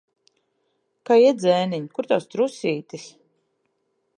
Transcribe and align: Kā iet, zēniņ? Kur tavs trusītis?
Kā 1.09 1.17
iet, 1.25 1.43
zēniņ? 1.43 1.85
Kur 1.99 2.09
tavs 2.13 2.27
trusītis? 2.37 3.05